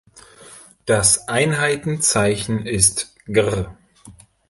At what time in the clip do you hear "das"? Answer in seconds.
0.87-1.27